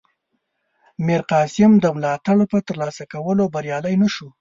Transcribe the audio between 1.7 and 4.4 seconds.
د ملاتړ په ترلاسه کولو بریالی نه شو.